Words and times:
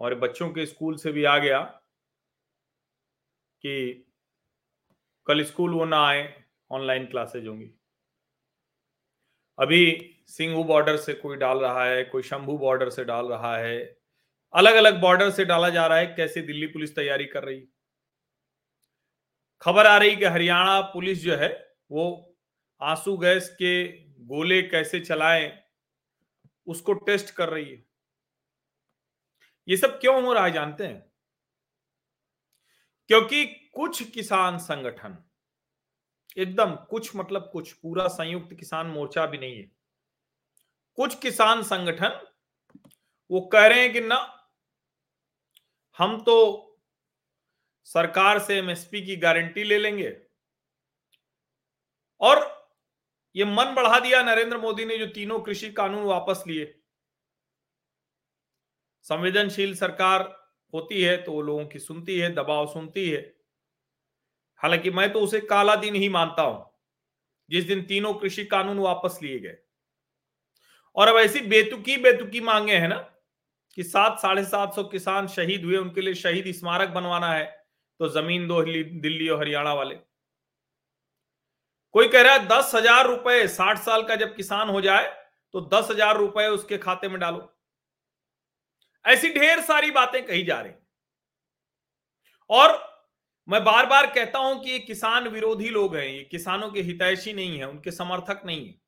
हमारे 0.00 0.16
बच्चों 0.16 0.50
के 0.50 0.66
स्कूल 0.66 0.96
से 0.96 1.12
भी 1.12 1.24
आ 1.24 1.38
गया 1.38 1.60
कि 3.64 4.06
कल 5.26 5.42
स्कूल 5.44 5.74
वो 5.74 5.84
ना 5.84 6.06
आए, 6.06 6.22
ऑनलाइन 6.70 7.06
क्लासेज 7.06 7.46
होंगी। 7.46 7.70
अभी 9.58 10.16
सिंघू 10.26 10.64
बॉर्डर 10.64 10.96
से 10.96 11.14
कोई 11.14 11.36
डाल 11.36 11.58
रहा 11.58 11.84
है, 11.84 12.04
कोई 12.04 12.22
शंभू 12.22 12.58
बॉर्डर 12.58 12.90
से 12.90 13.04
डाल 13.04 13.26
रहा 13.26 13.56
है 13.56 13.78
अलग 14.54 14.74
अलग 14.74 15.00
बॉर्डर 15.00 15.30
से 15.30 15.44
डाला 15.44 15.68
जा 15.68 15.86
रहा 15.86 15.98
है, 15.98 16.06
कैसे 16.06 16.42
दिल्ली 16.42 16.66
पुलिस 16.66 16.94
तैयारी 16.96 17.24
कर 17.24 17.44
रही। 17.44 17.68
खबर 19.60 19.86
आ 19.86 19.96
रही 19.98 20.16
कि 20.16 20.24
हरियाणा 20.24 20.80
पुलिस 20.80 21.22
जो 21.22 21.36
है, 21.36 21.48
वो 21.90 22.36
आँसू 22.80 23.16
गैस 23.16 23.48
के 23.48 23.86
गोले 24.26 24.62
कैसे 24.62 25.00
चलाएँ, 25.00 25.52
उसको 26.66 26.92
टेस्ट 26.92 27.30
कर 27.30 27.48
रही 27.48 27.70
है। 27.70 27.89
ये 29.70 29.76
सब 29.76 30.00
क्यों 30.00 30.24
हो 30.24 30.32
रहा 30.32 30.44
है 30.44 30.52
जानते 30.52 30.86
हैं? 30.86 31.12
क्योंकि 33.08 33.44
कुछ 33.44 34.10
किसान 34.10 34.58
संगठन, 34.58 35.24
एकदम 36.38 36.74
कुछ 36.74 37.16
मतलब 37.16 37.50
कुछ, 37.52 37.72
पूरा 37.72 38.08
संयुक्त 38.08 38.54
किसान 38.54 38.86
मोर्चा 38.86 39.26
भी 39.26 39.38
नहीं 39.38 39.56
है। 39.56 39.70
कुछ 40.94 41.18
किसान 41.18 41.62
संगठन, 41.62 42.26
वो 43.30 43.40
कह 43.40 43.66
रहे 43.66 43.80
हैं 43.80 43.92
कि 43.92 44.00
ना, 44.00 44.48
हम 45.98 46.20
तो 46.20 46.66
सरकार 47.84 48.38
से 48.38 48.58
एमएसपी 48.58 49.06
की 49.06 49.16
गारंटी 49.16 49.64
ले 49.64 49.78
लेंगे। 49.78 50.20
और 52.20 52.68
ये 53.36 53.44
मन 53.44 53.74
बढ़ा 53.74 54.00
दिया 54.00 54.22
नरेंद्र 54.22 54.58
मोदी 54.58 54.84
ने 54.84 54.98
जो 54.98 55.06
तीनों 55.06 55.40
कृषि 55.40 55.72
कानून 55.72 56.04
वापस 56.04 56.44
लिए। 56.46 56.79
संवेदनशील 59.06 59.74
सरकार 59.74 60.22
होती 60.72 61.02
है 61.02 61.16
तो 61.18 61.32
वो 61.32 61.42
लोगों 61.42 61.64
की 61.66 61.78
सुनती 61.78 62.18
है, 62.18 62.32
दबाव 62.34 62.66
सुनती 62.66 63.08
है। 63.08 63.20
हालाँकि 64.60 64.90
मैं 64.90 65.12
तो 65.12 65.20
उसे 65.20 65.40
काला 65.42 65.74
दिन 65.76 65.94
ही 65.94 66.08
मानता 66.10 66.42
हूँ, 66.42 66.64
जिस 67.50 67.64
दिन 67.64 67.82
तीनों 67.84 68.12
कृषि 68.14 68.44
कानून 68.46 68.78
वापस 68.78 69.18
लिए 69.22 69.38
गए। 69.38 69.56
और 70.96 71.08
अब 71.08 71.16
ऐसी 71.18 71.40
बेतुकी 71.42 71.96
बेतुकी 71.98 72.40
मांगे 72.42 72.74
हैं 72.74 72.88
ना, 72.88 72.96
कि 73.78 73.82
सात, 73.84 74.18
साढ़े 74.18 74.44
सात 74.44 74.74
सौ 74.74 74.84
किसान 74.84 75.26
शहीद 75.28 75.64
हुए, 75.64 75.76
उनके 75.76 76.00
लिए 76.00 76.14
शहीद 76.16 76.52
स्मारक 76.54 76.88
बनवाना 76.90 77.32
है 77.32 77.44
तो 78.00 78.08
ज़मीन 78.10 78.46
दो 78.48 78.62
दिल्ली 78.62 79.28
और 79.28 79.40
हरियाणा 79.40 79.72
वाले। 79.74 79.94
कोई 81.94 82.08
कह 82.08 82.22
रहा 82.22 82.32
है, 82.32 82.46
दस 82.48 82.70
हज़ार 82.74 83.06
रुपए 83.06 83.46
साठ 83.48 83.78
साल 83.80 84.02
का 84.04 84.16
जब 84.16 84.34
किसान 84.36 84.68
हो 84.68 84.80
जाए 84.80 85.06
तो 85.54 85.60
दस 85.72 85.88
हज़ार 85.90 86.16
रुपए 86.16 86.46
उसके 86.48 86.78
खाते 86.78 87.08
में 87.08 87.18
डालो। 87.20 87.40
ऐसी 89.04 89.28
ढेर 89.30 89.60
सारी 89.60 89.90
बातें 89.90 90.26
कही 90.26 90.42
जा 90.42 90.60
रही। 90.60 90.72
और 92.50 92.90
मैं 93.48 93.64
बार 93.64 93.86
बार 93.86 94.06
कहता 94.06 94.38
हूँ 94.38 94.64
कि 94.64 94.70
ये 94.70 94.78
किसान 94.78 95.28
विरोधी 95.28 95.68
लोग 95.68 95.96
हैं, 95.96 96.06
ये 96.06 96.24
किसानों 96.24 96.70
के 96.70 96.80
हितैषी 96.80 97.32
नहीं 97.32 97.58
है, 97.58 97.68
उनके 97.68 97.90
समर्थक 97.90 98.42
नहीं 98.46 98.68
है। 98.68 98.80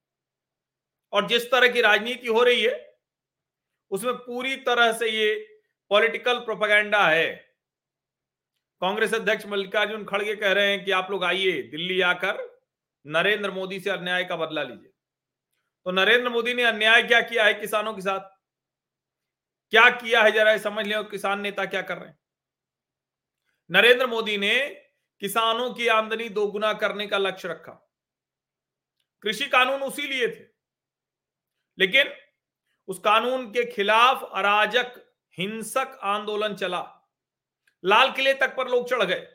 और 1.13 1.27
जिस 1.27 1.51
तरह 1.51 1.69
की 1.69 1.81
राजनीति 1.81 2.27
हो 2.27 2.43
रही 2.43 2.63
है, 2.63 2.99
उसमें 3.91 4.15
पूरी 4.15 4.57
तरह 4.57 4.93
से 4.93 5.09
ये 5.11 5.35
पॉलिटिकल 5.91 6.39
प्रोपागेंडा 6.39 7.09
है। 7.09 7.53
कांग्रेस 8.81 9.15
अध्यक्ष 9.15 9.47
मल्लिकार्जुन 9.47 10.05
खड़गे 10.05 10.37
कह 10.37 10.53
रहे 10.53 10.71
हैं 10.71 10.85
कि 10.85 10.91
आप 10.91 11.11
लोग 11.11 11.25
आइए, 11.25 11.63
दिल्ली 11.63 12.01
आकर 12.01 12.61
नरेंद्र 13.07 13.51
मोदी 13.51 13.81
से 13.81 13.91
अन्याय 13.91 14.25
का 14.25 14.37
बदला 14.37 14.63
लीजिए। 14.63 14.93
तो 15.85 15.91
नरेंद्र 15.91 16.29
मोदी 16.29 16.55
ने 16.55 16.63
अन्याय 16.63 17.03
क्या 17.03 17.21
किया 17.21 17.45
है 17.45 17.55
किसानों 17.55 17.95
के 17.95 18.01
साथ? 18.01 18.32
क्या 19.73 19.91
किया 19.91 20.23
है 20.23 20.33
जरा 20.33 20.59
समझ 20.59 20.87
लें 20.87 21.05
किसान 21.05 21.41
नेता 21.41 21.65
क्या 21.65 21.83
कर 21.83 21.99
रहे 21.99 22.09
हैं? 22.09 22.19
नरेंद्र 23.71 24.07
मोदी 24.07 24.39
ने 24.39 24.69
किसानों 25.21 25.75
की 25.75 25.89
आमदनी 25.89 26.29
दोगुना 26.29 26.73
करने 26.73 27.07
का 27.07 27.19
लक्ष्य 27.19 27.49
रखा। 27.49 27.93
कृषि 29.23 29.47
कानून 29.47 29.83
उसी 29.83 30.03
लिए 30.03 30.29
थे। 30.29 30.47
लेकिन 31.79 32.13
उस 32.89 32.99
कानून 32.99 33.51
के 33.51 33.73
खिलाफ 33.73 34.31
अराजक, 34.33 35.15
हिंसक 35.39 36.01
आंदोलन 36.03 36.55
चला। 36.55 37.11
लाल 37.85 38.13
किले 38.13 38.35
तक 38.35 38.57
पर 38.57 38.69
लोग 38.69 38.91
चढ़ 38.91 39.03
गए। 39.03 39.35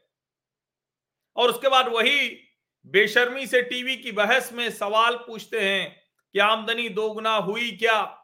और 1.35 1.49
उसके 1.49 1.69
बाद 1.69 1.87
वही 1.87 2.47
बेशर्मी 2.85 3.47
से 3.47 3.61
टीवी 3.61 3.97
की 3.97 4.11
बहस 4.11 4.53
में 4.53 4.71
सवाल 4.71 5.15
पूछते 5.15 5.69
हैं 5.69 6.03
कि 6.33 6.39
आमदनी 6.39 6.89
दोगुना 6.89 7.35
हुई 7.35 7.71
क्या? 7.71 8.23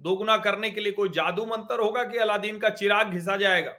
दोगुना 0.00 0.36
करने 0.38 0.70
के 0.70 0.80
लिए 0.80 0.92
कोई 0.92 1.08
जादू 1.08 1.44
मंत्र 1.46 1.80
होगा 1.80 2.04
कि 2.04 2.18
अलादीन 2.18 2.58
का 2.58 2.70
चिराग 2.70 3.12
घिसा 3.12 3.36
जाएगा? 3.36 3.72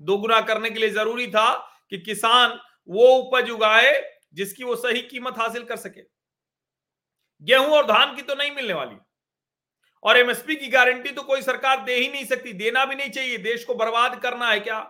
दोगुना 0.00 0.40
करने 0.42 0.70
के 0.70 0.80
लिए 0.80 0.90
ज़रूरी 0.90 1.26
था 1.26 1.52
कि 1.90 1.98
किसान 1.98 2.58
वो 2.88 3.06
उपज 3.08 3.50
उगाए 3.50 3.92
जिसकी 4.34 4.64
वो 4.64 4.76
सही 4.76 5.00
कीमत 5.02 5.38
हासिल 5.38 5.64
कर 5.64 5.76
सके। 5.78 6.02
गेहूँ 7.42 7.68
और 7.68 7.86
धान 7.86 8.14
की 8.16 8.22
तो 8.22 8.34
नहीं 8.34 8.50
मिलने 8.52 8.74
वाली। 8.74 8.96
और 10.02 10.16
एमएसपी 10.16 10.56
की 10.56 10.68
गारंटी 10.68 11.10
तो 11.10 11.22
कोई 11.22 11.42
सरकार 11.42 11.84
दे 11.84 11.94
ही 11.94 12.08
नहीं 12.08 12.24
सकती, 12.24 12.52
देना 12.54 12.84
भी 12.84 12.94
नहीं 12.94 13.10
चाहिए, 13.10 13.38
देश 13.38 13.64
को 13.64 13.74
बर्बाद 13.74 14.18
करना 14.20 14.50
है 14.50 14.60
क्या? 14.60 14.80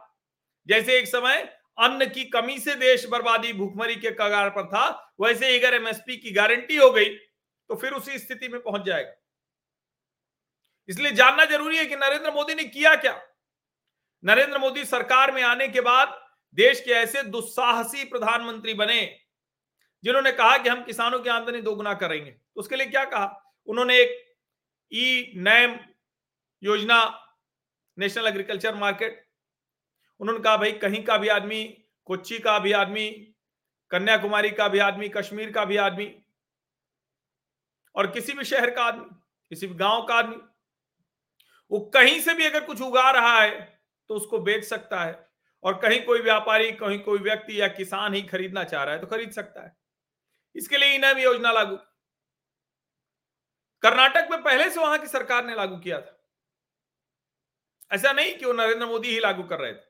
जैसे 0.68 0.98
एक 0.98 1.06
समय 1.08 1.36
अन्न 1.78 2.06
की 2.06 2.24
कमी 2.26 2.58
से 2.58 2.74
देश 2.76 3.06
बर्बादी, 3.08 3.52
भूखमरी 3.52 3.96
के 3.96 4.10
कगार 4.12 4.50
पर 4.50 4.66
था, 4.66 5.14
वैसे 5.20 5.58
अगर 5.58 5.74
एमएसपी 5.74 6.16
की 6.16 6.30
गारंटी 6.32 6.76
हो 6.76 6.90
गई 6.90 7.14
तो 7.70 7.74
फिर 7.74 7.92
उसी 7.92 8.18
स्थिति 8.18 8.48
में 8.48 8.60
पहुँच 8.60 8.82
जाएगा। 8.82 9.12
इसलिए 10.88 11.12
जानना 11.12 11.44
ज़रूरी 11.44 11.76
है 11.76 11.86
कि 11.86 11.96
नरेंद्र 11.96 12.30
मोदी 12.30 12.54
ने 12.54 12.64
किया 12.64 12.94
क्या। 12.94 13.20
नरेंद्र 14.24 14.58
मोदी 14.58 14.84
सरकार 14.84 15.32
में 15.32 15.42
आने 15.42 15.68
के 15.68 15.80
बाद 15.80 16.18
देश 16.56 16.80
के 16.80 16.90
ऐसे 16.90 17.22
दुस्साहसी 17.22 18.04
प्रधानमंत्री 18.04 18.74
बने, 18.74 19.20
जिन्होंने 20.04 20.32
कहा 20.32 20.56
कि 20.58 20.68
हम 20.68 20.84
किसानों 20.84 21.20
की 21.20 21.28
आमदनी 21.28 21.60
दोगुना 21.60 21.94
करेंगे। 21.94 22.30
तो 22.30 22.60
उसके 22.60 22.76
लिए 22.76 22.86
क्या 22.86 23.04
कहा? 23.04 23.54
उन्होंने 23.66 23.98
एक 23.98 24.36
ई 24.92 25.32
नैम 25.36 25.78
योजना, 26.62 26.98
नेशनल 27.98 28.26
एग्रीकल्चर 28.26 28.74
मार्केट, 28.74 29.24
उन्होंने 30.20 30.42
कहा, 30.42 30.56
भाई, 30.56 30.72
कहीं 30.72 31.04
का 31.04 31.16
भी 31.16 31.28
आदमी, 31.28 31.64
कोच्चि 32.04 32.38
का 32.38 32.58
भी 32.58 32.72
आदमी, 32.72 33.08
कन्याकुमारी 33.90 34.50
का 34.50 34.68
भी 34.68 34.78
आदमी, 34.78 35.08
कश्मीर 35.08 35.52
का 35.52 35.64
भी 35.64 35.76
आदमी, 35.76 36.14
और 37.94 38.06
किसी 38.06 38.32
भी 38.32 38.44
शहर 38.44 38.70
का 38.70 38.84
आदमी, 38.84 39.04
किसी 39.50 39.66
भी 39.66 39.74
गाँव 39.74 40.06
का 40.06 40.14
आदमी 40.14 40.36
वो 41.70 41.80
कहीं 41.94 42.20
से 42.20 42.34
भी 42.34 42.44
अगर 42.46 42.64
कुछ 42.64 42.80
उगा 42.82 43.10
रहा 43.10 43.40
है 43.40 43.60
तो 44.10 44.14
उसको 44.14 44.38
बेच 44.38 44.64
सकता 44.64 45.04
है। 45.04 45.28
और 45.64 45.74
कहीं 45.74 46.02
कोई 46.02 46.20
व्यापारी, 46.20 46.72
कहीं 46.72 46.98
कोई 47.00 47.18
व्यक्ति 47.18 47.60
या 47.60 47.68
किसान 47.68 48.14
ही 48.14 48.22
खरीदना 48.22 48.64
चाह 48.64 48.84
रहा 48.84 48.94
है 48.94 49.00
तो 49.00 49.06
खरीद 49.06 49.30
सकता 49.30 49.62
है। 49.62 49.76
इसके 50.56 50.78
लिए 50.78 50.94
इनाम 50.94 51.18
योजना 51.18 51.52
लागू। 51.52 51.76
कर्नाटक 53.82 54.28
में 54.30 54.42
पहले 54.42 54.70
से 54.70 54.80
वहाँ 54.80 54.98
की 54.98 55.06
सरकार 55.06 55.46
ने 55.46 55.54
लागू 55.54 55.76
किया 55.76 56.00
था। 56.00 56.14
ऐसा 57.92 58.12
नहीं 58.12 58.34
कि 58.38 58.46
वो 58.46 58.52
नरेंद्र 58.52 58.86
मोदी 58.86 59.08
ही 59.08 59.20
लागू 59.20 59.42
कर 59.42 59.58
रहे 59.58 59.72
थे। 59.72 59.86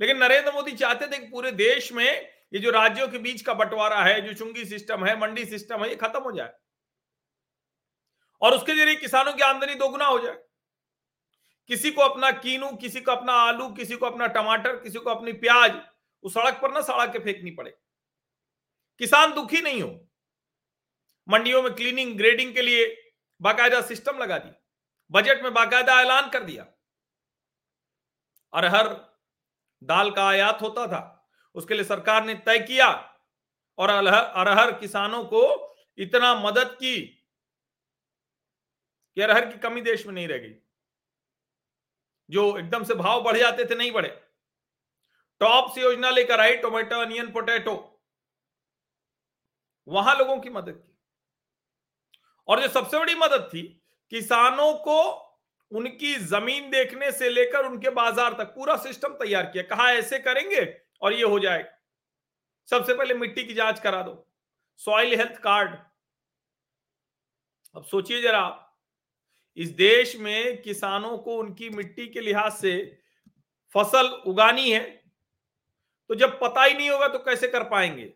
लेकिन 0.00 0.18
नरेंद्र 0.18 0.52
मोदी 0.52 0.72
चाहते 0.72 1.06
थे 1.06 1.18
कि 1.18 1.26
पूरे 1.26 1.52
देश 1.52 1.92
में 1.92 2.06
ये 2.54 2.58
जो 2.58 2.70
राज्यों 2.70 3.08
के 3.08 3.18
बीच 3.18 3.42
का 3.42 3.54
बंटवारा 3.54 4.02
है, 4.02 4.20
जो 4.20 4.34
चुंगी 4.34 4.64
सिस्टम 4.64 5.04
है, 5.06 5.20
मंडी 5.20 5.44
सिस्टम 5.44 5.82
है, 5.84 5.88
ये 5.90 5.96
खत्म 5.96 6.20
हो 6.20 6.32
जाए। 6.32 6.52
और 8.42 8.54
उसके 8.54 8.74
ज़रिए 8.74 8.94
किसानों 8.94 9.32
की 9.32 9.42
आमदनी 9.42 9.74
दोगुना 9.74 10.04
हो 10.04 10.18
जाए। 10.18 10.38
किसी 11.70 11.90
को 11.90 12.02
अपना 12.02 12.30
कीनू, 12.32 12.70
किसी 12.76 13.00
को 13.00 13.12
अपना 13.12 13.32
आलू, 13.32 13.68
किसी 13.70 13.96
को 13.96 14.06
अपना 14.06 14.26
टमाटर, 14.26 14.76
किसी 14.76 14.98
को 14.98 15.10
अपनी 15.10 15.32
प्याज, 15.32 15.80
उस 16.22 16.34
सड़क 16.34 16.58
पर 16.62 16.72
ना 16.72 16.80
सड़ा 16.80 17.06
के 17.06 17.18
फेंकनी 17.18 17.50
पड़े। 17.50 17.70
किसान 19.00 19.34
दुखी 19.34 19.60
नहीं 19.62 19.82
हो। 19.82 19.90
मंडियों 21.28 21.62
में 21.62 21.72
क्लीनिंग 21.74 22.16
ग्रेडिंग 22.16 22.54
के 22.54 22.62
लिए 22.62 23.12
बाकायदा 23.40 23.80
सिस्टम 23.82 24.18
लगा 24.18 24.38
दिया 24.38 24.54
बजट 25.10 25.42
में 25.42 25.52
बाकायदा 25.54 26.00
ऐलान 26.00 26.30
कर 26.30 26.44
दिया। 26.44 26.66
अरहर 28.52 28.88
दाल 29.82 30.10
का 30.10 30.26
आयात 30.28 30.62
होता 30.62 30.86
था। 30.86 31.30
उसके 31.54 31.74
लिए 31.74 31.84
सरकार 31.84 32.24
ने 32.24 32.34
तय 32.34 32.58
किया 32.58 32.88
और 33.78 33.90
अरहर 33.90 34.72
किसानों 34.78 35.24
को 35.24 35.42
इतना 35.98 36.34
मदद 36.34 36.74
की 36.74 36.96
कि 39.16 39.20
अरहर 39.20 39.46
की 39.46 39.58
कमी 39.58 39.80
देश 39.80 40.06
में 40.06 40.14
नहीं 40.14 40.28
रह 40.28 40.38
गई। 40.38 40.54
जो 42.30 42.58
एकदम 42.58 42.84
से 42.84 42.94
भाव 42.94 43.22
बढ़ 43.22 43.36
जाते 43.36 43.64
थे, 43.64 43.74
नहीं 43.74 43.92
बढ़े। 43.92 44.08
टॉप्स 45.40 45.78
योजना 45.78 46.10
लेकर 46.10 46.40
आई, 46.40 46.56
टोमेटो, 46.56 47.00
अनियन, 47.00 47.30
पोटैटो। 47.32 47.74
वहाँ 49.86 50.14
लोगों 50.16 50.38
की 50.40 50.50
मदद 50.50 50.72
की। 50.72 50.96
और 52.48 52.60
जो 52.60 52.68
सबसे 52.68 52.98
बड़ी 52.98 53.14
मदद 53.14 53.48
थी, 53.54 53.62
किसानों 54.12 54.72
को 54.74 55.00
उनकी 55.72 56.14
ज़मीन 56.14 56.70
देखने 56.70 57.10
से 57.12 57.28
लेकर 57.28 57.66
उनके 57.66 57.90
बाज़ार 57.90 58.32
तक 58.32 58.54
पूरा 58.54 58.76
सिस्टम 58.76 59.12
तैयार 59.14 59.46
किया। 59.46 59.62
कहा, 59.64 59.90
ऐसे 59.92 60.18
करेंगे 60.18 60.62
और 61.02 61.12
ये 61.12 61.22
हो 61.22 61.38
जाएगा। 61.38 61.78
सबसे 62.68 62.94
पहले 62.94 63.14
मिट्टी 63.14 63.44
की 63.44 63.54
जाँच 63.54 63.80
करा 63.80 64.02
दो। 64.02 64.26
Soil 64.80 65.14
health 65.14 65.40
card. 65.40 65.76
अब 67.74 67.84
सोचिए 67.84 68.20
जरा 68.22 68.42
इस 69.56 69.70
देश 69.70 70.16
में 70.16 70.62
किसानों 70.62 71.18
को 71.18 71.36
उनकी 71.36 71.70
मिट्टी 71.70 72.06
के 72.08 72.20
लिहाज 72.20 72.52
से 72.52 73.02
फ़सल 73.74 74.06
उगानी 74.26 74.70
है 74.70 74.84
तो 76.10 76.14
जब 76.14 76.38
पता 76.40 76.64
ही 76.64 76.74
नहीं 76.74 76.90
होगा 76.90 77.08
तो 77.08 77.18
कैसे 77.18 77.48
कर 77.48 77.64
पाएँगे? 77.64 78.12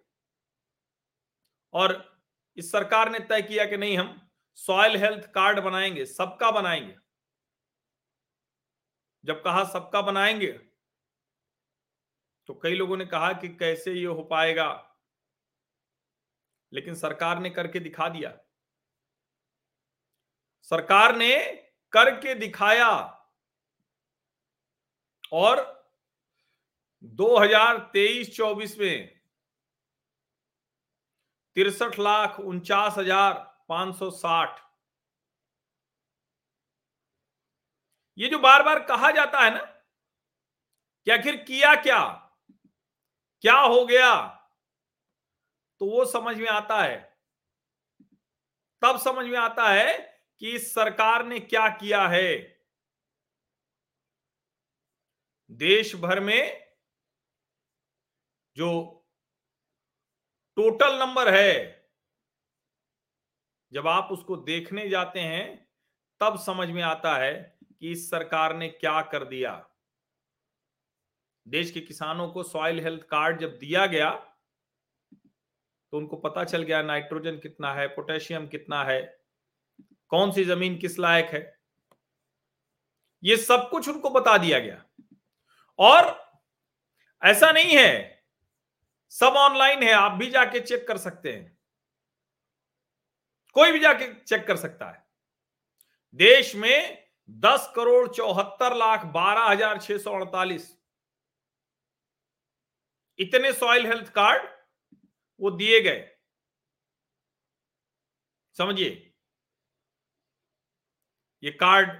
और 1.72 1.92
इस 2.56 2.70
सरकार 2.72 3.10
ने 3.10 3.18
तय 3.18 3.42
किया 3.42 3.64
कि 3.64 3.76
नहीं, 3.76 3.98
हम 3.98 4.20
सॉयल 4.54 4.96
हेल्थ 4.96 5.24
कार्ड 5.26 5.60
बनाएँगे, 5.60 6.04
सबका 6.06 6.50
बनाएँगे। 6.50 6.96
जब 9.24 9.42
कहा 9.42 9.64
सबका 9.64 10.02
बनाएँगे 10.02 10.52
तो 12.48 12.54
कई 12.54 12.74
लोगों 12.74 12.96
ने 12.96 13.06
कहा 13.06 13.32
कि 13.32 13.48
कैसे 13.48 13.92
ये 13.92 14.06
हो 14.06 14.22
पाएगा? 14.22 14.68
लेकिन 16.72 16.94
सरकार 16.94 17.38
ने 17.38 17.50
करके 17.50 17.80
दिखा 17.80 18.08
दिया। 18.08 18.36
सरकार 20.72 21.16
ने 21.16 21.34
करके 21.92 22.34
दिखाया 22.34 22.90
और 25.32 25.62
2023-24 27.14 28.78
में 28.78 29.10
तिरसठ 31.56 31.98
लाख 31.98 32.38
उनचास 32.40 32.94
हज़ार 32.98 33.32
पाँच 33.68 33.94
सौ 33.96 34.10
साठ। 34.12 34.60
ये 38.18 38.28
जो 38.28 38.38
बार 38.38 38.62
बार 38.62 38.82
कहा 38.84 39.10
जाता 39.10 39.40
है 39.40 39.50
ना 39.50 39.60
कि 41.06 41.10
आखिर 41.10 41.36
किया 41.44 41.74
क्या 41.76 42.00
क्या 43.44 43.56
हो 43.56 43.84
गया 43.86 44.14
तो 45.80 45.86
वो 45.86 46.04
समझ 46.06 46.36
में 46.36 46.48
आता 46.48 46.82
है। 46.82 46.96
तब 48.82 48.98
समझ 49.00 49.26
में 49.26 49.38
आता 49.38 49.68
है 49.68 50.13
कि 50.44 50.50
इस 50.50 50.74
सरकार 50.74 51.24
ने 51.26 51.38
क्या 51.40 51.68
किया 51.68 52.06
है? 52.08 52.60
देश 55.50 55.94
भर 55.96 56.20
में 56.20 56.74
जो 58.56 58.68
टोटल 60.56 60.98
नंबर 61.00 61.34
है, 61.34 61.54
जब 63.72 63.88
आप 63.88 64.12
उसको 64.12 64.36
देखने 64.36 64.88
जाते 64.88 65.20
हैं, 65.20 65.72
तब 66.20 66.38
समझ 66.38 66.68
में 66.68 66.82
आता 66.82 67.16
है 67.16 67.58
कि 67.80 67.92
इस 67.92 68.10
सरकार 68.10 68.56
ने 68.56 68.68
क्या 68.68 69.00
कर 69.02 69.24
दिया। 69.24 69.56
देश 71.46 71.70
के 71.70 71.80
किसानों 71.80 72.28
को 72.28 72.42
सॉइल 72.42 72.80
हेल्थ 72.80 73.02
कार्ड 73.02 73.40
जब 73.40 73.58
दिया 73.58 73.86
गया 73.86 74.10
तो 75.92 75.98
उनको 75.98 76.16
पता 76.16 76.44
चल 76.44 76.62
गया 76.62 76.82
नाइट्रोजन 76.82 77.38
कितना 77.38 77.74
है, 77.74 77.88
पोटेशियम 77.88 78.48
कितना 78.48 78.84
है 78.84 79.23
कौन 80.12 80.32
सी 80.32 80.44
ज़मीन 80.44 80.76
किस 80.78 80.98
लायक 80.98 81.30
है? 81.34 81.42
ये 83.22 83.36
सब 83.36 83.68
कुछ 83.70 83.88
उनको 83.88 84.10
बता 84.10 84.36
दिया 84.38 84.58
गया। 84.58 84.84
और 85.78 86.12
ऐसा 87.22 87.50
नहीं 87.52 87.76
है, 87.76 88.24
सब 89.12 89.34
ऑनलाइन 89.36 89.82
है, 89.82 89.92
आप 89.92 90.12
भी 90.12 90.30
जाके 90.30 90.60
चेक 90.60 90.86
कर 90.88 90.98
सकते 90.98 91.32
हैं। 91.32 91.58
कोई 93.56 93.72
भी 93.72 93.78
जाके 93.78 94.12
चेक 94.14 94.46
कर 94.46 94.56
सकता 94.56 94.90
है। 94.90 95.02
देश 96.20 96.54
में 96.56 97.04
दस 97.28 97.72
करोड़ 97.76 98.08
चौहत्तर 98.08 98.74
लाख 98.76 99.04
बारह 99.12 99.44
हज़ार 99.44 99.80
छह 99.80 99.98
सौ 99.98 100.12
अड़तालीस। 100.12 100.76
इतने 103.18 103.52
सॉइल 103.52 103.86
हेल्थ 103.86 104.08
कार्ड 104.12 104.48
वो 105.40 105.50
दिए 105.50 105.80
गए। 105.80 106.10
समझिए? 108.56 109.13
ये 111.44 111.50
कार्ड 111.50 111.90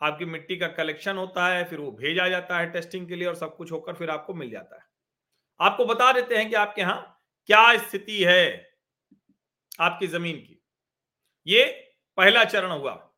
आपकी 0.00 0.24
मिट्टी 0.24 0.56
का 0.56 0.68
कलेक्शन 0.68 1.16
होता 1.16 1.46
है, 1.48 1.64
फिर 1.64 1.78
वो 1.78 1.90
भेजा 1.92 2.28
जाता 2.28 2.58
है 2.58 2.70
टेस्टिंग 2.70 3.08
के 3.08 3.16
लिए 3.16 3.28
और 3.28 3.34
सब 3.34 3.56
कुछ 3.56 3.72
होकर 3.72 3.94
फिर 3.94 4.10
आपको 4.10 4.34
मिल 4.34 4.50
जाता 4.50 4.76
है। 4.76 4.88
आपको 5.60 5.84
बता 5.84 6.12
देते 6.12 6.36
हैं 6.36 6.48
कि 6.48 6.54
आपके 6.54 6.80
यहाँ 6.80 7.20
क्या 7.46 7.76
स्थिति 7.78 8.24
है 8.24 8.76
आपकी 9.80 10.06
ज़मीन 10.06 10.36
की। 10.36 10.62
ये 11.46 11.64
पहला 12.16 12.44
चरण 12.44 12.70
हुआ। 12.70 13.14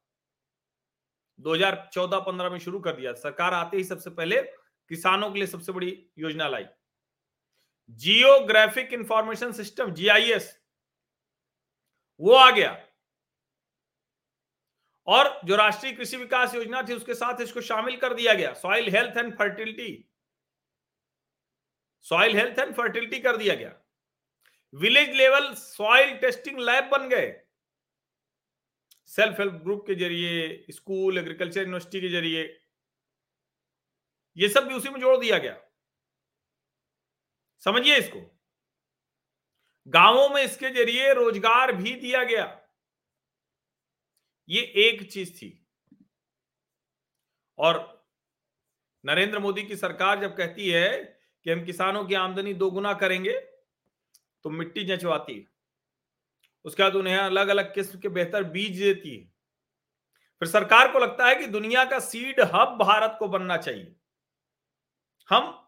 2014-15 1.38 2.50
में 2.50 2.58
शुरू 2.58 2.80
कर 2.80 2.96
दिया। 2.96 3.12
सरकार 3.12 3.54
आते 3.54 3.76
ही 3.76 3.84
सबसे 3.84 4.10
पहले 4.10 4.42
किसानों 4.90 5.30
के 5.30 5.38
लिए 5.38 5.46
सबसे 5.46 5.72
बड़ी 5.72 6.06
योजना 6.18 6.48
लाई। 6.48 6.64
जियोग्राफिक 7.90 8.92
इंफॉर्मेशन 8.92 9.52
सिस्टम, 9.52 9.92
जीआईएस, 9.94 10.58
वो 12.20 12.34
आ 12.34 12.50
गया। 12.50 12.72
और 15.08 15.40
जो 15.44 15.56
राष्ट्रीय 15.56 15.92
कृषि 15.92 16.16
विकास 16.16 16.54
योजना 16.54 16.82
थी, 16.82 16.94
उसके 16.94 17.14
साथ 17.14 17.40
इसको 17.40 17.60
शामिल 17.62 17.96
कर 17.96 18.14
दिया 18.14 18.34
गया। 18.34 18.52
Soil 18.54 18.88
health 18.96 19.16
and 19.16 19.36
fertility 19.38 20.04
soil 22.06 22.36
health 22.36 22.58
and 22.58 22.74
fertility 22.74 23.18
कर 23.20 23.36
दिया 23.36 23.54
गया। 23.54 23.72
Village 24.74 25.08
level 25.16 25.52
soil 25.54 26.16
testing 26.18 26.58
lab 26.60 26.84
बन 26.90 27.08
गए। 27.08 27.28
सेल्फ 29.10 29.40
हेल्प 29.40 29.52
ग्रुप 29.54 29.84
के 29.86 29.94
ज़रिए 29.94 30.66
स्कूल 30.70 31.18
एग्रीकल्चर 31.18 31.60
यूनिवर्सिटी 31.60 32.00
के 32.00 32.08
ज़रिए। 32.08 32.42
ये 34.36 34.48
सब 34.48 34.66
भी 34.68 34.74
उसी 34.74 34.88
में 34.88 35.00
जोड़ 35.00 35.16
दिया 35.18 35.38
गया। 35.38 35.56
समझिए 37.62 37.96
इसको। 37.96 38.20
गाँवों 39.86 40.28
में 40.28 40.42
इसके 40.42 40.70
ज़रिए 40.70 41.12
रोज़गार 41.14 41.72
भी 41.72 41.94
दिया 41.96 42.22
गया। 42.24 42.44
ये 44.52 44.62
एक 44.78 45.10
चीज़ 45.12 45.32
थी। 45.32 45.48
और 47.58 48.06
नरेंद्र 49.04 49.38
मोदी 49.38 49.62
की 49.62 49.76
सरकार 49.76 50.20
जब 50.20 50.36
कहती 50.36 50.68
है 50.70 50.98
कि 51.46 51.50
हम 51.50 51.64
किसानों 51.64 52.04
की 52.04 52.14
आमदनी 52.14 52.54
दोगुना 52.54 52.92
करेंगे 52.94 53.38
तो 54.44 54.50
मिट्टी 54.50 54.84
जंचवाती 54.84 55.34
है। 55.34 55.46
उसके 56.64 56.82
बाद 56.82 56.94
उन्हें 56.94 57.16
अलग 57.16 57.48
अलग 57.48 57.74
किस्म 57.74 57.98
के 57.98 58.08
बेहतर 58.10 58.44
बीज 58.44 58.78
देती 58.80 59.16
है। 59.16 59.24
फिर 60.42 60.48
सरकार 60.48 60.92
को 60.92 60.98
लगता 60.98 61.26
है 61.26 61.34
कि 61.34 61.46
दुनिया 61.46 61.84
का 61.84 61.98
सीड 62.00 62.40
हब 62.44 62.78
भारत 62.78 63.16
को 63.18 63.28
बनना 63.28 63.56
चाहिए। 63.56 63.94
हम 65.28 65.58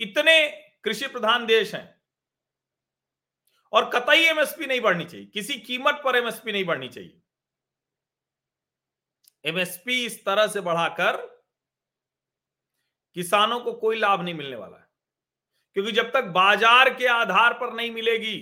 इतने 0.00 0.36
कृषि 0.84 1.06
प्रधान 1.08 1.46
देश 1.46 1.74
हैं 1.74 1.88
और 3.72 3.90
कतई 3.90 4.24
एमएसपी 4.24 4.66
नहीं 4.66 4.80
बढ़नी 4.80 5.04
चाहिए, 5.04 5.26
किसी 5.26 5.58
कीमत 5.60 6.00
पर 6.04 6.16
एमएसपी 6.16 6.52
नहीं 6.52 6.64
बढ़नी 6.64 6.88
चाहिए। 6.88 7.20
एमएसपी 9.44 10.04
इस 10.06 10.24
तरह 10.24 10.46
से 10.46 10.60
बढ़ाकर 10.62 11.16
किसानों 13.16 13.60
को 13.60 13.72
कोई 13.74 13.98
लाभ 13.98 14.22
नहीं 14.22 14.34
मिलने 14.34 14.56
वाला 14.56 14.76
है। 14.76 14.88
क्योंकि 15.76 15.92
जब 15.92 16.10
तक 16.12 16.24
बाज़ार 16.32 16.92
के 16.94 17.06
आधार 17.08 17.54
पर 17.54 17.72
नहीं 17.72 17.90
मिलेगी, 17.90 18.38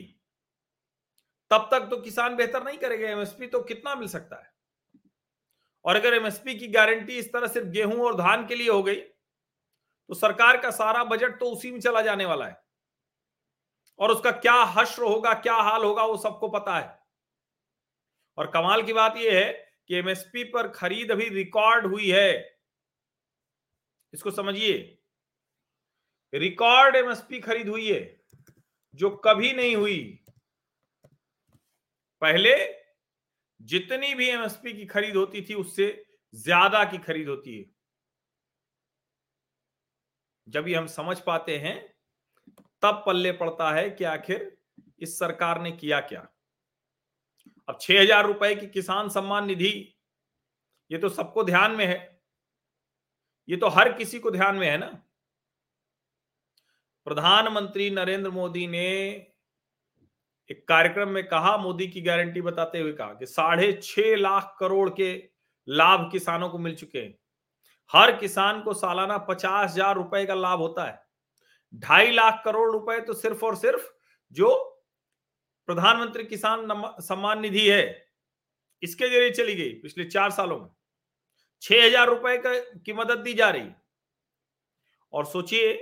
तब 1.51 1.69
तक 1.71 1.89
तो 1.91 1.97
किसान 2.01 2.37
बेहतर 2.37 2.65
नहीं 2.65 2.79
करेगा। 2.79 3.09
एमएसपी 3.09 3.47
तो 3.47 3.63
कितना 3.63 3.95
मिल 3.95 4.09
सकता 4.09 4.37
है? 4.37 4.51
और 5.85 5.97
अगर 5.97 6.15
एमएसपी 6.15 6.55
की 6.55 6.69
गारंटी 6.69 7.19
इस 7.19 7.33
तरह 7.33 7.47
सिर्फ़ 7.49 7.69
गेहूँ 7.69 8.05
और 8.05 8.17
धान 8.17 8.47
के 8.47 8.55
लिए 8.55 8.69
हो 8.71 8.83
गई 8.83 9.01
तो 10.11 10.15
सरकार 10.15 10.57
का 10.57 10.71
सारा 10.71 11.03
बजट 11.05 11.39
तो 11.41 11.47
उसी 11.47 11.71
में 11.71 11.81
चला 11.81 12.01
जाने 12.03 12.25
वाला 12.25 12.47
है। 12.47 12.61
और 13.99 14.11
उसका 14.11 14.31
क्या 14.33 14.55
हश्र 14.55 15.03
होगा, 15.03 15.33
क्या 15.35 15.55
हाल 15.55 15.85
होगा, 15.85 16.05
वो 16.05 16.17
सबको 16.17 16.49
पता 16.49 16.79
है। 16.79 16.99
और 18.39 18.51
कमाल 18.51 18.83
की 18.83 18.93
बात 18.93 19.17
यह 19.17 19.39
है 19.39 19.72
कि 19.93 19.99
एमएसपी 19.99 20.43
पर 20.45 20.69
खरीद 20.69 21.11
अभी 21.11 21.29
रिकॉर्ड 21.29 21.87
हुई 21.87 22.11
है। 22.11 22.59
इसको 24.15 24.31
समझिए। 24.31 24.77
रिकॉर्ड 26.33 26.97
एमएसपी 26.97 27.41
खरीद 27.41 27.69
हुई 27.69 27.93
है, 27.93 28.01
जो 28.95 29.11
कभी 29.11 29.53
नहीं 29.53 29.77
हुई। 29.77 30.25
पहले 32.23 32.55
जितनी 33.61 34.15
भी 34.15 34.29
एमएसपी 34.29 34.73
की 34.73 34.87
खरीद 34.87 35.17
होती 35.17 35.43
थी, 35.43 35.55
उससे 35.55 36.05
ज़्यादा 36.35 36.85
की 36.85 36.99
खरीद 36.99 37.29
होती 37.29 37.59
है। 37.59 37.65
जब 40.49 40.69
ये 40.69 40.75
हम 40.75 40.87
समझ 40.87 41.21
पाते 41.21 41.59
हैं, 41.59 41.79
तब 42.83 43.03
पल्ले 43.07 43.33
पड़ता 43.33 43.75
है 43.75 43.91
कि 43.91 44.05
आखिर 44.05 44.57
इस 44.99 45.19
सरकार 45.19 45.63
ने 45.63 45.73
किया 45.73 46.01
क्या। 46.01 46.32
अब 47.69 47.79
छह 47.81 48.01
हज़ार 48.01 48.27
रुपए 48.27 48.55
की 48.55 48.67
किसान 48.69 49.09
सम्मान 49.09 49.47
निधि, 49.47 49.95
ये 50.91 50.99
तो 50.99 51.09
सबको 51.11 51.45
ध्यान 51.45 51.73
में 51.73 51.87
है। 51.87 52.21
ये 53.49 53.57
तो 53.57 53.69
हर 53.69 53.93
किसी 53.93 54.19
को 54.19 54.31
ध्यान 54.31 54.57
में 54.57 54.69
है 54.69 54.77
ना। 54.79 54.87
प्रधानमंत्री 57.07 57.91
नरेंद्र 57.91 58.31
मोदी 58.31 58.67
ने 58.67 58.89
एक 60.51 60.65
कार्यक्रम 60.69 61.09
में 61.09 61.27
कहा, 61.29 61.57
मोदी 61.57 61.87
की 61.89 62.01
गारंटी 62.01 62.41
बताते 62.41 62.81
हुए 62.81 62.93
कहा 62.93 63.15
कि 63.15 63.27
साढ़े 63.27 63.73
छह 63.83 64.15
लाख 64.17 64.57
करोड़ 64.61 64.89
के 64.91 65.13
लाभ 65.69 66.09
किसानों 66.13 66.49
को 66.49 66.59
मिल 66.59 66.75
चुके 66.75 66.99
हैं। 66.99 67.19
हर 67.93 68.17
किसान 68.17 68.61
को 68.63 68.75
सालाना 68.75 69.17
पचास 69.21 69.71
हज़ार 69.71 69.95
रुपए 69.95 70.25
का 70.27 70.35
लाभ 70.35 70.59
होता 70.59 70.85
है। 70.85 71.01
ढाई 71.75 72.11
लाख 72.11 72.43
करोड़ 72.45 72.71
रुपए 72.73 73.01
तो 73.01 73.15
सिर्फ़ 73.15 73.45
और 73.45 73.57
सिर्फ़ 73.57 73.89
जो 74.33 74.72
प्रधानमंत्री 75.69 76.25
किसान 76.25 76.67
सम्मान 77.01 77.41
निधि 77.41 77.69
है 77.69 77.85
इसके 78.83 79.09
ज़रिए 79.09 79.31
चली 79.33 79.55
गई 79.55 79.73
पिछले 79.81 80.05
चार 80.07 80.31
सालों 80.31 80.59
में? 80.61 80.69
छह 81.63 81.85
हज़ार 81.87 82.09
रुपए 82.09 82.37
की 82.79 82.93
मदद 82.93 83.19
दी 83.19 83.33
जा 83.35 83.51
रही। 83.51 83.71
और 85.13 85.27
सोचिए, 85.27 85.73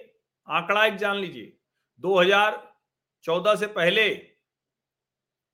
आंकड़ा 0.48 0.84
एक 0.86 0.96
जान 0.96 1.16
लीजिए 1.16 1.52
2014 2.00 3.54
से 3.56 3.66
पहले, 3.68 4.06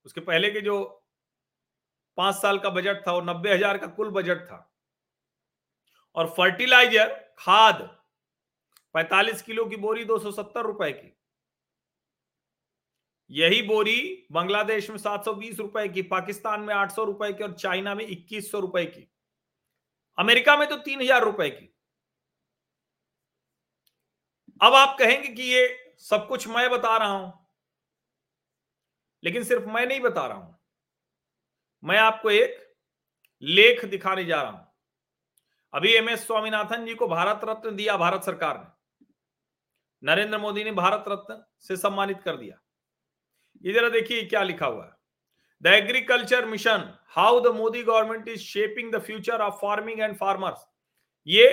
उसके 0.06 0.20
पहले 0.22 0.50
के 0.50 0.60
जो 0.60 0.82
पाँच 2.18 2.34
साल 2.34 2.58
का 2.58 2.70
बजट 2.70 3.06
था, 3.06 3.12
वो 3.12 3.20
नब्बे 3.22 3.54
हज़ार 3.54 3.78
का 3.78 3.86
कुल 3.88 4.10
बजट 4.10 4.40
था। 4.42 4.62
और 6.16 6.34
फर्टिलाइज़र, 6.36 7.08
खाद 7.38 7.88
45 8.94 9.42
किलो 9.42 9.64
की 9.66 9.76
बोरी 9.76 10.04
दो 10.04 10.18
सौ 10.18 10.30
सत्तर 10.32 10.62
रुपए 10.62 10.90
की। 10.92 11.15
यही 13.30 13.62
बोरी 13.62 14.26
बांग्लादेश 14.32 14.88
में 14.90 14.96
720 14.98 15.58
रुपए 15.58 15.86
की, 15.88 16.02
पाकिस्तान 16.02 16.60
में 16.60 16.74
800 16.74 17.04
रुपए 17.04 17.32
की 17.32 17.44
और 17.44 17.52
चाइना 17.54 17.94
में 17.94 18.04
2100 18.06 18.60
रुपए 18.60 18.84
की। 18.86 19.08
अमेरिका 20.18 20.56
में 20.56 20.68
तो 20.68 20.76
तीन 20.78 21.00
हज़ार 21.00 21.24
रुपए 21.24 21.48
की। 21.50 21.72
अब 24.60 24.74
आप 24.74 24.96
कहेंगे 24.98 25.28
कि 25.28 25.42
ये 25.44 25.66
सब 26.00 26.26
कुछ 26.28 26.46
मैं 26.48 26.68
बता 26.70 26.96
रहा 26.96 27.08
हूँ, 27.08 27.32
लेकिन 29.22 29.44
सिर्फ़ 29.44 29.66
मैं 29.66 29.86
नहीं 29.86 30.00
बता 30.00 30.26
रहा 30.26 30.38
हूँ। 30.38 30.58
मैं 31.82 31.98
आपको 31.98 32.30
एक 32.30 32.62
लेख 33.42 33.84
दिखाने 33.84 34.24
जा 34.24 34.40
रहा 34.42 34.50
हूँ। 34.50 34.66
अभी 35.74 35.92
एम 35.94 36.08
एस 36.08 36.26
स्वामीनाथन 36.26 36.84
जी 36.86 36.94
को 36.94 37.06
भारत 37.08 37.40
रत्न 37.44 37.74
दिया 37.76 37.96
भारत 37.96 38.22
सरकार 38.24 38.58
ने। 38.58 39.06
नरेंद्र 40.02 40.38
मोदी 40.38 40.64
ने 40.64 40.72
भारत 40.72 41.04
रत्न 41.08 41.42
से 41.60 41.76
सम्मानित 41.76 42.22
कर 42.22 42.36
दिया। 42.36 42.58
ये 43.64 43.72
जरा 43.72 43.88
देखिए 43.88 44.24
क्या 44.24 44.42
लिखा 44.42 44.66
हुआ 44.66 44.84
है। 44.84 44.92
The 45.62 45.66
agriculture 45.74 46.46
mission, 46.46 46.92
how 47.08 47.40
the 47.40 47.54
Modi 47.54 47.82
government 47.82 48.28
is 48.28 48.40
shaping 48.40 48.92
the 48.92 48.98
future 49.02 49.40
of 49.40 49.54
farming 49.54 50.00
and 50.00 50.16
farmers. 50.16 50.66
ये 51.26 51.46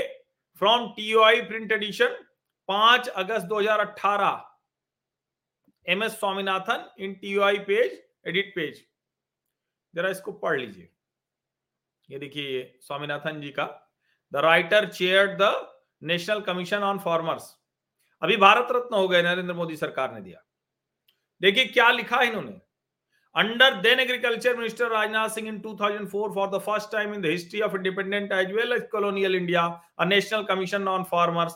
फ्रॉम 0.61 0.87
टीओआई 0.89 1.41
प्रिंट 1.41 1.71
एडिशन, 1.71 2.17
पाँच 2.69 3.07
अगस्त 3.07 3.45
2018 3.45 4.33
M 5.85 6.03
S 6.03 6.11
Swaminathan 6.11 6.89
in 6.99 7.13
TOI 7.13 7.57
page, 7.59 8.01
edit 8.27 8.51
page. 8.55 8.85
जरा 9.93 10.09
इसको 10.09 10.31
पढ़ 10.31 10.59
लीजिए। 10.59 10.89
ये 12.09 12.19
देखिए 12.19 12.49
ये 12.49 12.79
स्वामीनाथन 12.81 13.41
जी 13.41 13.49
का। 13.49 13.65
The 14.31 14.35
writer 14.35 14.89
chair 14.89 15.35
the 15.41 15.51
national 16.03 16.41
commission 16.41 16.83
on 16.83 16.99
farmers. 16.99 17.55
अभी 18.21 18.37
भारत 18.37 18.67
रत्न 18.71 18.95
हो 18.95 19.07
गए, 19.07 19.21
नरेंद्र 19.21 19.53
मोदी 19.53 19.75
सरकार 19.75 20.13
ने 20.13 20.21
दिया। 20.21 20.43
देखिए 21.43 21.65
क्या 21.65 21.89
लिखा 21.91 22.17
है 22.17 22.27
इन्होंने? 22.27 22.51
Under 23.35 23.73
then 23.81 23.99
agriculture 23.99 24.55
minister 24.57 24.89
Rajnath 24.89 25.29
Singh 25.29 25.47
in 25.47 25.59
2004 25.61 26.29
for 26.33 26.49
the 26.49 26.59
first 26.65 26.91
time 26.91 27.13
in 27.13 27.21
the 27.21 27.25
history 27.25 27.61
of 27.61 27.75
independent 27.75 28.31
as 28.31 28.51
well 28.51 28.73
as 28.73 28.87
colonial 28.91 29.35
India 29.35 29.63
a 29.99 30.05
national 30.05 30.43
commission 30.43 30.87
on 30.87 31.03
farmers 31.11 31.55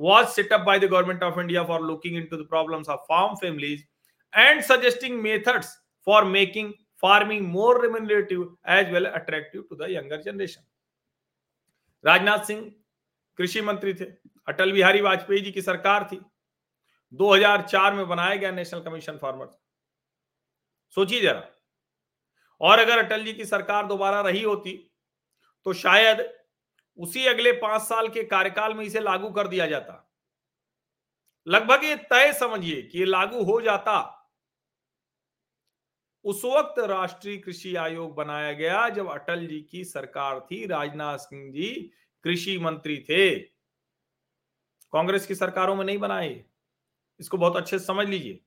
was 0.00 0.26
set 0.28 0.52
up 0.52 0.60
by 0.60 0.78
the 0.78 0.84
government 0.84 1.22
of 1.22 1.40
India 1.40 1.62
for 1.64 1.86
looking 1.86 2.16
into 2.16 2.36
the 2.36 2.46
problems 2.48 2.88
of 2.88 3.00
farm 3.08 3.34
families 3.36 3.82
and 4.32 4.62
suggesting 4.62 5.20
methods 5.22 5.74
for 6.06 6.24
making 6.34 6.72
farming 7.02 7.46
more 7.48 7.82
remunerative 7.82 8.56
as 8.70 8.92
well 8.92 9.06
attractive 9.06 9.66
to 9.70 9.76
the 9.76 9.90
younger 9.90 10.22
generation 10.22 10.62
Rajnath 12.04 12.44
Singh 12.44 12.72
कृषि 13.38 13.60
मंत्री 13.60 13.94
थे। 13.94 14.04
अटल 14.48 14.72
बिहारी 14.72 15.00
वाजपेयी 15.00 15.40
जी 15.40 15.52
की 15.52 15.62
सरकार 15.62 16.08
थी। 16.12 16.20
2004 17.12 17.94
में 17.94 18.08
बनाया 18.08 18.34
गया 18.36 18.50
national 18.50 18.80
commission 18.80 19.18
farmer 19.18 19.46
सोचिए 20.96 21.20
जरा। 21.20 21.42
और 22.60 22.78
अगर 22.78 23.04
अटल 23.04 23.24
जी 23.24 23.32
की 23.32 23.44
सरकार 23.44 23.86
दोबारा 23.86 24.20
रही 24.20 24.42
होती 24.42 24.76
तो 25.66 25.72
शायद 25.72 26.20
उसी 26.98 27.26
अगले 27.26 27.52
पाँच 27.52 27.82
साल 27.82 28.08
के 28.08 28.22
कार्यकाल 28.24 28.74
में 28.74 28.84
इसे 28.84 29.00
लागू 29.00 29.30
कर 29.30 29.48
दिया 29.48 29.66
जाता। 29.66 30.02
लगभग 31.46 31.84
ये 31.84 31.96
तय 31.96 32.32
समझिए 32.32 32.82
कि 32.82 32.98
ये 32.98 33.04
लागू 33.04 33.42
हो 33.44 33.60
जाता। 33.60 34.12
उस 36.24 36.42
वक्त 36.44 36.78
राष्ट्रीय 36.78 37.36
कृषि 37.36 37.74
आयोग 37.76 38.14
बनाया 38.14 38.52
गया 38.52 38.88
जब 38.88 39.10
अटल 39.10 39.46
जी 39.46 39.60
की 39.60 39.84
सरकार 39.84 40.40
थी। 40.40 40.66
राजनाथ 40.66 41.18
सिंह 41.18 41.52
जी 41.52 41.92
कृषि 42.24 42.58
मंत्री 42.58 42.98
थे। 42.98 43.38
कांग्रेस 44.92 45.26
की 45.26 45.34
सरकारों 45.34 45.74
में 45.76 45.84
नहीं 45.84 45.98
बनाए। 45.98 46.44
इसको 47.20 47.38
बहुत 47.38 47.56
अच्छे 47.56 47.78
से 47.78 47.84
समझ 47.84 48.08
लीजिए। 48.08 48.40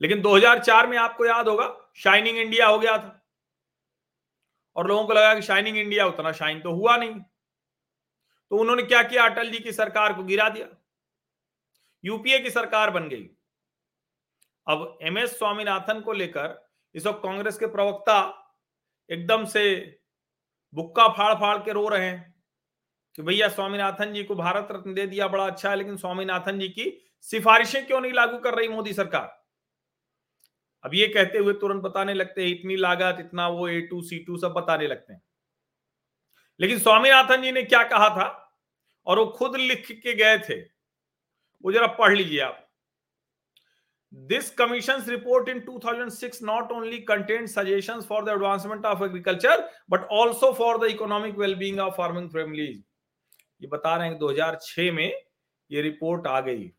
लेकिन 0.00 0.20
2004 0.20 0.86
में 0.86 0.98
आपको 0.98 1.26
याद 1.26 1.48
होगा 1.48 1.92
शाइनिंग 1.96 2.38
इंडिया 2.38 2.66
हो 2.66 2.78
गया 2.78 2.98
था। 2.98 3.26
और 4.76 4.88
लोगों 4.88 5.06
को 5.06 5.12
लगा 5.12 5.34
कि 5.34 5.42
शाइनिंग 5.42 5.78
इंडिया 5.78 6.06
उतना 6.06 6.32
शाइन 6.32 6.60
तो 6.60 6.72
हुआ 6.72 6.96
नहीं। 6.96 7.20
तो 8.50 8.56
उन्होंने 8.56 8.82
क्या 8.82 9.02
किया? 9.02 9.24
अटल 9.24 9.50
जी 9.50 9.58
की 9.58 9.72
सरकार 9.72 10.12
को 10.12 10.24
गिरा 10.24 10.48
दिया। 10.48 10.66
यूपीए 12.04 12.40
की 12.40 12.50
सरकार 12.50 12.90
बन 12.90 13.08
गई। 13.08 13.30
अब 14.68 14.98
एम 15.02 15.18
एस 15.18 15.38
स्वामीनाथन 15.38 16.00
को 16.00 16.12
लेकर 16.12 16.70
इस 16.94 17.06
वक्त 17.06 17.20
कांग्रेस 17.22 17.58
के 17.58 17.66
प्रवक्ता 17.66 18.40
एकदम 19.10 19.44
से 19.44 20.00
बुक्का 20.74 21.08
फाड़ 21.08 21.34
फाड़ 21.34 21.58
के 21.58 21.72
रो 21.72 21.88
रहे 21.88 22.06
हैं 22.06 22.42
कि 23.16 23.22
भैया 23.22 23.48
स्वामीनाथन 23.48 24.12
जी 24.12 24.24
को 24.24 24.34
भारत 24.34 24.68
रत्न 24.70 24.94
दे 24.94 25.06
दिया, 25.06 25.28
बड़ा 25.28 25.46
अच्छा 25.46 25.70
है, 25.70 25.76
लेकिन 25.76 25.96
स्वामीनाथन 25.96 26.58
जी 26.58 26.68
की 26.68 27.03
सिफारिशें 27.30 27.86
क्यों 27.86 28.00
नहीं 28.00 28.12
लागू 28.12 28.38
कर 28.38 28.54
रही 28.54 28.68
मोदी 28.68 28.92
सरकार? 28.92 29.44
अब 30.84 30.94
ये 30.94 31.08
कहते 31.08 31.38
हुए 31.38 31.52
तुरंत 31.52 31.82
बताने 31.82 32.14
लगते 32.14 32.42
हैं, 32.42 32.48
इतनी 32.48 32.76
लागत, 32.76 33.16
इतना 33.20 33.48
वो 33.48 33.68
ए 33.68 33.80
टू 33.80 34.02
सी 34.02 34.18
टू 34.18 34.36
सब 34.36 34.52
बताने 34.52 34.86
लगते 34.86 35.12
हैं। 35.12 35.22
लेकिन 36.60 36.78
स्वामीनाथन 36.78 37.42
जी 37.42 37.52
ने 37.52 37.62
क्या 37.62 37.82
कहा 37.84 38.08
था? 38.08 38.56
और 39.06 39.18
वो 39.18 39.26
खुद 39.26 39.56
लिख 39.56 39.86
के 39.92 40.14
गए 40.14 40.38
थे। 40.38 40.60
वो 41.64 41.72
जरा 41.72 41.86
पढ़ 41.86 42.16
लीजिए 42.16 42.40
आप। 42.40 42.70
This 44.12 44.50
commission 44.50 45.04
report 45.08 45.48
in 45.48 45.60
2006 45.60 46.42
not 46.42 46.72
only 46.72 46.98
content 46.98 47.48
suggestion 47.48 48.00
for 48.00 48.24
the 48.24 48.28
advancement 48.28 48.86
of 48.86 49.04
agriculture 49.04 49.70
but 49.90 50.00
also 50.00 50.52
for 50.52 50.78
the 50.78 50.90
economic 50.90 51.38
wellbeing 51.38 51.78
of 51.80 51.94
farming 51.94 52.30
families 52.30 52.82
ये 53.62 53.66
बता 53.66 53.96
रहे 53.96 54.08
हैं 54.08 54.18
2006 54.18 54.90
में 54.90 55.22
ये 55.70 55.82
रिपोर्ट 55.82 56.26
आ 56.26 56.40
गई। 56.40 56.72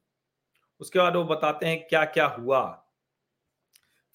उसके 0.79 1.00
बाद 1.00 1.15
वो 1.15 1.24
बताते 1.24 1.65
हैं 1.65 1.88
क्या 1.88 2.03
क्या 2.05 2.25
हुआ 2.25 2.63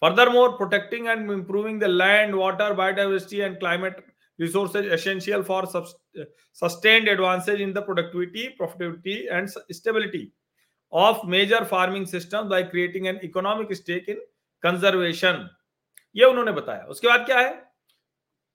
further 0.02 0.28
more 0.28 0.50
protecting 0.50 1.06
and 1.08 1.30
improving 1.30 1.80
the 1.80 1.84
land 1.84 2.34
water 2.34 2.72
biodiversity 2.72 3.40
and 3.40 3.58
climate 3.58 4.04
resources 4.38 4.86
essential 4.92 5.42
for 5.42 5.66
sustained 5.66 7.08
advances 7.08 7.60
in 7.60 7.72
the 7.72 7.78
productivity 7.78 8.48
profitability 8.48 9.16
and 9.26 9.48
stability 9.48 10.26
of 10.92 11.26
major 11.26 11.64
farming 11.64 12.06
system 12.06 12.48
by 12.48 12.62
creating 12.62 13.06
an 13.06 13.20
economic 13.24 13.72
stake 13.72 14.08
in 14.08 14.20
conservation 14.62 15.48
ये 16.16 16.24
उन्होंने 16.24 16.52
बताया। 16.52 16.84
उसके 16.84 17.08
बाद 17.08 17.26
क्या 17.26 17.38
है? 17.38 17.50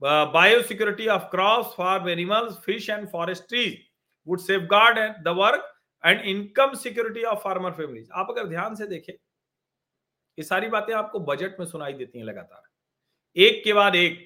Biosecurity 0.62 1.08
of 1.08 1.24
crop 1.32 1.74
for 1.78 2.10
animals 2.10 2.58
fish 2.66 2.90
and 2.90 3.08
forestries 3.10 3.78
would 4.28 4.40
safeguard 4.72 4.98
and 4.98 5.24
the 5.26 5.36
work 5.38 5.72
and 6.06 6.22
income 6.22 6.74
security 6.76 7.24
of 7.24 7.40
farmer 7.44 7.72
families 7.74 8.12
आप 8.14 8.28
अगर 8.30 8.48
ध्यान 8.48 8.76
से 8.76 8.88
देखें, 8.88 9.14
ये 10.38 10.44
सारी 10.44 10.68
बातें 10.70 10.94
आपको 10.94 11.20
बजट 11.26 11.60
में 11.60 11.66
सुनाई 11.66 11.94
देती 11.94 12.20
हैं 12.20 12.26
लगातार। 12.26 12.64
एक 13.36 13.64
के 13.64 13.74
बाद 13.74 13.96
एक। 13.96 14.20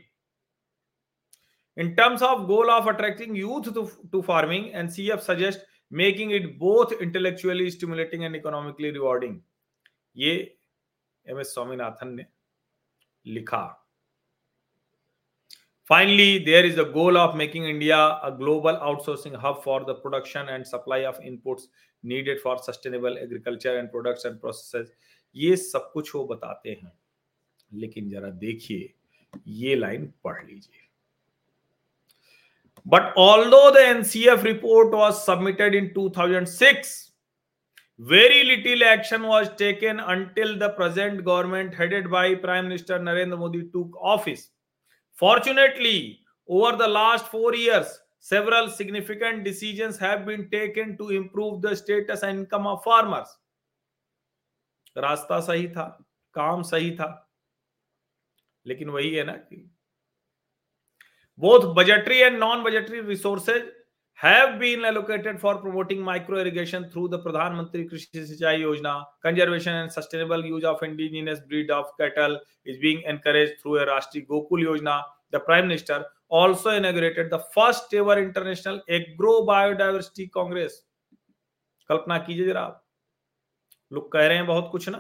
In 1.78 1.94
terms 1.96 2.24
of 2.24 2.42
goal 2.48 2.70
of 2.70 2.88
attracting 2.90 3.38
youth 3.38 3.74
to 4.12 4.22
farming 4.22 4.66
and 4.68 4.90
C 4.90 5.10
F 5.12 5.20
suggest 5.22 5.68
making 5.92 6.32
it 6.34 6.58
both 6.60 6.94
intellectually 7.02 7.70
stimulating 7.72 8.24
and 8.24 8.36
economically 8.36 8.92
rewarding 8.92 9.40
ये 10.18 10.34
एम 11.26 11.40
एस 11.40 11.54
स्वामीनाथन 11.54 12.14
ने 12.14 12.26
लिखा। 13.26 13.79
Finally, 15.90 16.38
there 16.46 16.64
is 16.64 16.78
a 16.78 16.86
goal 16.86 17.18
of 17.18 17.36
making 17.36 17.66
India 17.66 17.98
a 18.24 18.32
global 18.32 18.76
outsourcing 18.88 19.36
hub 19.36 19.64
for 19.64 19.84
the 19.86 19.96
production 19.96 20.50
and 20.50 20.68
supply 20.68 21.00
of 21.00 21.20
inputs 21.20 21.64
needed 22.04 22.40
for 22.42 22.60
sustainable 22.60 23.18
agriculture 23.18 23.80
and 23.80 23.92
products 23.92 24.26
and 24.26 24.40
processes. 24.40 24.92
ये 25.36 25.56
सब 25.56 25.90
कुछ 25.94 26.14
वो 26.16 26.24
बताते 26.26 26.70
हैं 26.70 26.92
लेकिन 27.82 28.10
जरा 28.10 28.30
देखिए 28.44 28.94
ये 29.48 29.76
लाइन 29.76 30.06
पढ़ 30.24 30.46
लीजिए 30.46 30.88
But 32.86 33.14
although 33.18 33.72
the 33.72 33.82
NCF 33.96 34.44
report 34.44 34.92
was 34.92 35.24
submitted 35.24 35.76
in 35.76 35.94
2006, 35.96 37.12
very 38.00 38.44
little 38.44 38.84
action 38.84 39.24
was 39.24 39.50
taken 39.58 40.00
until 40.00 40.58
the 40.58 40.70
present 40.70 41.26
government 41.26 41.74
headed 41.74 42.10
by 42.10 42.24
Prime 42.36 42.70
Minister 42.70 43.00
Narendra 43.00 43.38
Modi 43.38 43.64
took 43.74 44.02
office. 44.02 44.50
Fortunately, 45.20 46.22
over 46.48 46.78
the 46.78 46.88
last 46.88 47.28
four 47.28 47.54
years, 47.54 48.00
several 48.20 48.70
significant 48.70 49.44
decisions 49.44 49.98
have 49.98 50.26
been 50.26 50.50
taken 50.50 50.98
to 50.98 51.10
improve 51.10 51.62
the 51.62 51.76
status 51.76 52.24
and 52.24 52.40
income 52.40 52.68
of 52.68 52.84
farmers. 52.84 53.28
रास्ता 54.98 55.40
सही 55.40 55.68
था 55.68 55.84
काम 56.34 56.62
सही 56.64 56.92
था 56.92 57.10
लेकिन 58.68 58.90
वही 58.90 59.14
है 59.16 59.24
ना 59.24 59.34
कि 59.34 59.70
both 61.38 61.66
budgetary 61.76 62.22
and 62.24 62.40
non-budgetary 62.40 63.02
resources 63.02 63.68
have 64.22 64.60
been 64.60 64.84
allocated 64.84 65.40
for 65.40 65.58
promoting 65.60 66.02
micro 66.02 66.40
irrigation 66.40 66.90
through 66.90 67.08
the 67.08 67.20
Pradhan 67.20 67.54
Mantri 67.58 67.90
Krishi 67.90 68.08
Sinchai 68.16 68.60
Yojana. 68.60 69.06
Conservation 69.24 69.74
and 69.74 69.92
sustainable 69.92 70.44
use 70.46 70.66
of 70.66 70.84
indigenous 70.84 71.40
breed 71.48 71.72
of 71.72 71.86
cattle 71.98 72.38
is 72.66 72.78
being 72.80 73.02
encouraged 73.08 73.62
through 73.62 73.78
a 73.80 73.86
Rashtriya 73.88 74.28
Gokul 74.28 74.66
Yojana. 74.66 75.04
The 75.32 75.40
Prime 75.40 75.70
Minister 75.70 76.06
also 76.28 76.72
inaugurated 76.72 77.30
the 77.30 77.40
first 77.54 77.94
ever 77.94 78.22
international 78.22 78.82
agro 78.90 79.46
biodiversity 79.46 80.30
congress. 80.30 80.74
कल्पना 81.90 82.18
कीजिए 82.26 82.46
जरा 82.46 82.62
आप 82.62 82.84
लोग 83.94 84.12
कह 84.12 84.28
रहे 84.28 84.38
हैं 84.38 84.46
बहुत 84.48 84.70
कुछ 84.72 84.90
ना 84.90 84.98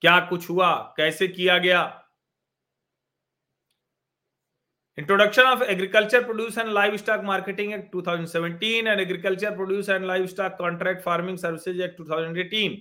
क्या 0.00 0.18
कुछ 0.30 0.48
हुआ 0.50 0.72
कैसे 0.96 1.28
किया 1.28 1.58
गया 1.58 1.82
introduction 4.98 5.42
of 5.42 5.62
agriculture 5.62 6.22
produce 6.24 6.58
and 6.58 6.68
livestock 6.96 7.22
marketing 7.24 7.72
act 7.72 7.94
2017 7.96 8.86
and 8.86 9.00
agriculture 9.00 9.54
produce 9.56 9.88
and 9.88 10.04
livestock 10.26 10.52
contract 10.58 11.02
farming 11.02 11.38
service 11.38 11.80
act 11.80 12.00
2018 12.00 12.76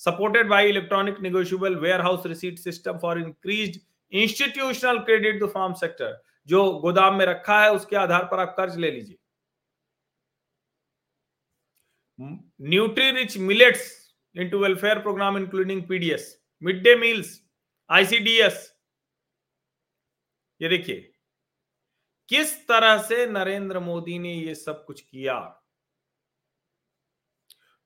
supported 0.00 0.48
by 0.48 0.68
electronic 0.68 1.20
negotiable 1.22 1.76
warehouse 1.76 2.26
receipt 2.26 2.58
system 2.58 2.98
for 2.98 3.20
increased 3.20 3.80
institutional 4.12 4.98
credit 5.04 5.40
to 5.40 5.46
farm 5.46 5.74
sector 5.74 6.20
जो 6.48 6.64
गोदाम 6.80 7.14
में 7.18 7.24
रखा 7.26 7.62
है, 7.62 7.70
उसके 7.72 7.96
आधार 7.96 8.24
पर 8.30 8.40
आप 8.40 8.54
कर्ज 8.56 8.76
ले 8.78 8.90
लीजिए। 8.90 9.16
Nutri 12.68 13.10
rich 13.12 13.38
millets 13.38 13.88
into 14.36 14.58
welfare 14.58 14.98
program 14.98 15.38
including 15.38 15.82
PDS 15.88 16.28
mid 16.62 16.82
day 16.82 16.94
meals 16.96 17.40
ICDS 17.90 18.70
ये 20.60 20.68
देखिए 20.68 21.13
किस 22.28 22.56
तरह 22.68 22.96
से 23.02 23.26
नरेंद्र 23.26 23.80
मोदी 23.80 24.18
ने 24.18 24.32
ये 24.34 24.54
सब 24.54 24.84
कुछ 24.84 25.00
किया? 25.00 25.38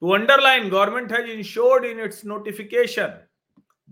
To 0.02 0.10
underline 0.14 0.68
government 0.70 1.12
has 1.12 1.30
ensured 1.30 1.84
in 1.84 2.00
its 2.00 2.24
notification 2.24 3.18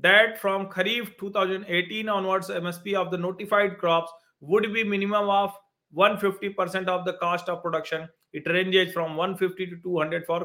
that 0.07 0.37
from 0.39 0.67
kharif 0.73 1.15
2018 1.23 2.09
onwards 2.09 2.51
MSP 2.51 2.95
of 2.95 3.09
the 3.09 3.21
notified 3.21 3.79
crops 3.81 4.13
would 4.43 4.67
be 4.73 4.85
minimum 4.85 5.31
of 5.37 5.65
150% 5.95 6.89
of 6.89 7.05
the 7.05 7.13
cost 7.15 7.49
of 7.49 7.63
production. 7.63 8.09
It 8.33 8.47
ranges 8.47 8.93
from 8.93 9.17
150 9.17 9.67
to 9.67 9.77
200 9.83 10.25
for 10.27 10.41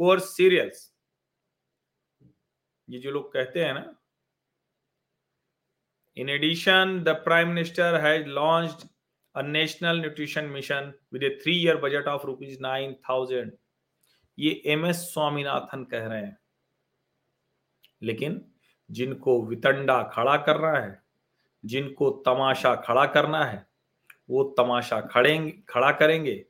coarse 0.00 0.34
cereals. 0.36 0.90
ये 2.88 2.98
जो 3.00 3.10
लोग 3.10 3.32
कहते 3.32 3.64
हैं 3.64 3.74
ना 3.74 3.84
in 6.16 6.28
addition 6.28 6.98
the 7.04 7.14
prime 7.24 7.48
minister 7.48 8.00
has 8.00 8.28
launched 8.38 8.86
a 9.36 9.42
national 9.42 10.02
nutrition 10.04 10.52
mission 10.56 10.92
with 11.12 11.22
a 11.22 11.30
three 11.42 11.58
year 11.66 11.76
budget 11.76 12.04
of 12.04 12.24
rupees 12.24 12.58
9000 12.60 13.50
ये 14.38 14.62
M 14.66 14.86
S 14.86 14.96
Swaminathan 14.96 15.84
कह 15.84 16.06
रहे 16.06 16.22
हैं। 16.22 16.38
लेकिन 18.02 18.52
जिनको 18.90 19.42
वितंडा 19.42 20.02
खड़ा 20.02 20.36
करना 20.36 20.72
है, 20.72 21.02
जिनको 21.64 22.10
तमाशा 22.10 22.74
खड़ा 22.74 23.06
करना 23.06 23.44
है, 23.44 23.66
वो 24.30 24.44
तमाशा 24.44 25.00
खड़ेंगे, 25.00 25.50
खड़ा 25.68 25.92
करेंगे, 25.92 26.46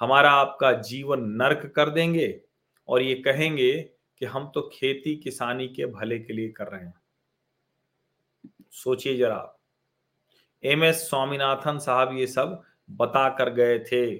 हमारा 0.00 0.30
आपका 0.30 0.72
जीवन 0.72 1.20
नर्क 1.20 1.72
कर 1.76 1.90
देंगे 1.90 2.40
और 2.88 3.02
ये 3.02 3.14
कहेंगे 3.14 3.90
कि 4.18 4.26
हम 4.26 4.52
तो 4.54 4.70
खेती 4.74 5.16
किसानी 5.16 5.68
के 5.68 5.86
भले 5.86 6.18
के 6.18 6.32
लिए 6.32 6.48
कर 6.48 6.66
रहे 6.66 6.84
हैं। 6.84 6.94
सोचिए 8.70 9.16
जरा 9.16 9.58
एम 10.64 10.84
एस 10.84 11.08
स्वामीनाथन 11.08 11.78
साहब 11.78 12.16
ये 12.16 12.26
सब 12.26 12.62
बता 12.90 13.28
कर 13.28 13.50
गए 13.50 13.78
थे। 13.78 14.14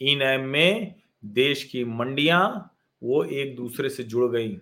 इन 0.00 0.22
एम 0.22 0.40
में 0.40 0.94
देश 1.24 1.64
की 1.64 1.84
मंडियाँ 1.84 2.74
वो 3.02 3.24
एक 3.24 3.56
दूसरे 3.56 3.88
से 3.88 4.02
जुड़ 4.02 4.30
गई। 4.30 4.56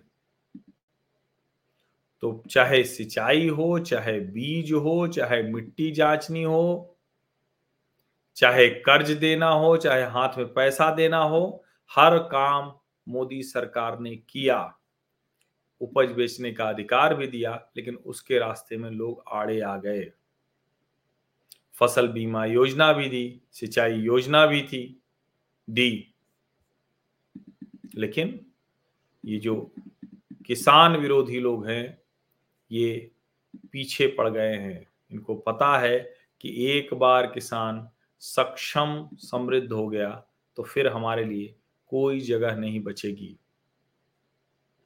तो 2.21 2.43
चाहे 2.51 2.83
सिंचाई 2.83 3.47
हो, 3.49 3.79
चाहे 3.79 4.19
बीज 4.19 4.71
हो, 4.71 5.07
चाहे 5.07 5.43
मिट्टी 5.43 5.91
जांचनी 5.91 6.43
हो, 6.43 6.97
चाहे 8.35 8.67
कर्ज 8.69 9.11
देना 9.11 9.49
हो, 9.49 9.77
चाहे 9.77 10.03
हाथ 10.03 10.37
में 10.37 10.53
पैसा 10.53 10.95
देना 10.95 11.23
हो, 11.23 11.63
हर 11.91 12.17
काम 12.17 12.73
मोदी 13.07 13.43
सरकार 13.43 13.99
ने 13.99 14.15
किया। 14.15 14.73
उपज 15.81 16.11
बेचने 16.11 16.51
का 16.51 16.69
अधिकार 16.69 17.15
भी 17.15 17.27
दिया, 17.27 17.69
लेकिन 17.77 17.95
उसके 17.95 18.39
रास्ते 18.39 18.77
में 18.77 18.89
लोग 18.91 19.23
आड़े 19.27 19.59
आ 19.61 19.77
गए। 19.77 20.11
फ़सल 21.81 22.07
बीमा 22.07 22.45
योजना 22.45 22.93
भी 22.93 23.07
दी, 23.09 23.41
सिंचाई 23.51 23.93
योजना 23.93 24.45
भी 24.45 24.61
थी, 24.61 25.01
दी। 25.69 26.13
लेकिन 27.95 28.45
ये 29.25 29.37
जो 29.37 29.73
किसान 30.45 30.95
विरोधी 30.95 31.39
लोग 31.39 31.67
हैं, 31.67 32.01
ये 32.71 33.11
पीछे 33.71 34.07
पड़ 34.07 34.29
गए 34.29 34.55
हैं। 34.55 34.87
इनको 35.11 35.35
पता 35.35 35.77
है 35.79 35.99
कि 36.41 36.65
एक 36.67 36.93
बार 36.93 37.27
किसान 37.27 37.89
सक्षम, 38.19 39.09
समृद्ध 39.15 39.71
हो 39.71 39.87
गया 39.89 40.09
तो 40.57 40.63
फिर 40.63 40.87
हमारे 40.87 41.25
लिए 41.25 41.55
कोई 41.87 42.19
जगह 42.19 42.55
नहीं 42.55 42.79
बचेगी। 42.79 43.37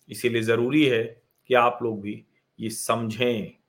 इसीलिए 0.09 0.41
ज़रूरी 0.41 0.85
है 0.85 1.03
कि 1.47 1.53
आप 1.53 1.79
लोग 1.83 2.01
भी 2.01 2.23
ये 2.59 2.69
समझें। 2.69 3.64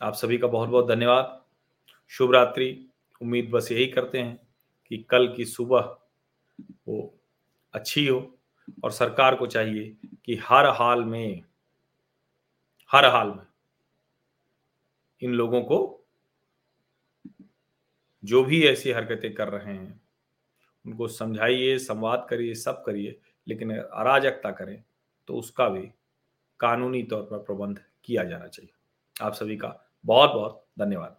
आप 0.00 0.14
सभी 0.14 0.38
का 0.38 0.46
बहुत 0.46 0.68
बहुत 0.68 0.88
धन्यवाद। 0.88 1.40
शुभ 2.10 2.32
रात्रि। 2.32 2.86
उम्मीद 3.20 3.50
बस 3.50 3.68
यही 3.72 3.86
करते 3.86 4.18
हैं 4.18 4.38
कि 4.90 4.98
कल 5.10 5.32
की 5.34 5.44
सुबह 5.44 5.96
वो 6.88 7.14
अच्छी 7.74 8.06
हो 8.06 8.20
और 8.84 8.90
सरकार 8.90 9.34
को 9.34 9.46
चाहिए 9.46 9.96
कि 10.24 10.36
हर 10.36 10.66
हाल 10.66 11.04
में, 11.04 11.42
हर 12.90 13.04
हाल 13.04 13.28
में 13.28 13.46
इन 15.22 15.34
लोगों 15.34 15.62
को 15.62 16.06
जो 18.24 18.42
भी 18.44 18.62
ऐसी 18.64 18.90
हरकतें 18.90 19.32
कर 19.34 19.48
रहे 19.48 19.74
हैं, 19.74 20.00
उनको 20.84 21.08
समझाइए, 21.08 21.78
संवाद 21.78 22.26
करिए, 22.30 22.54
सब 22.54 22.82
करिए, 22.84 23.18
लेकिन 23.48 23.76
अराजकता 23.76 24.50
करें 24.50 24.82
तो 25.28 25.34
उसका 25.34 25.68
भी 25.68 25.86
कानूनी 26.60 27.02
तौर 27.02 27.22
पर 27.22 27.38
प्रबंध 27.38 27.84
किया 28.04 28.24
जाना 28.24 28.46
चाहिए। 28.46 28.72
आप 29.16 29.32
सभी 29.32 29.56
का 29.56 29.76
बहुत 30.04 30.30
बहुत 30.34 30.64
धन्यवाद 30.78 31.16